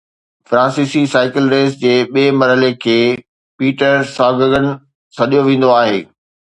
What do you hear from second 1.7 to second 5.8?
جي ٻئي مرحلي کي پيٽرساگگن سڏيو ويندو